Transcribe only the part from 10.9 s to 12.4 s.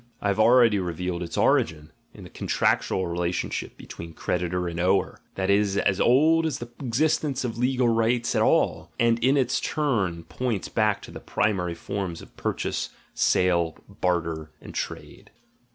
to the primary forms of